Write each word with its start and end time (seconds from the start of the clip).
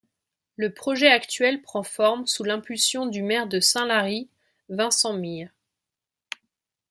Le 0.55 0.73
projet 0.73 1.09
actuel 1.11 1.61
prend 1.61 1.83
forme 1.83 2.25
sous 2.25 2.43
l'impulsion 2.43 3.05
du 3.05 3.21
maire 3.21 3.45
de 3.45 3.59
Saint-Lary, 3.59 4.29
Vincent 4.67 5.13
Mir. 5.13 5.51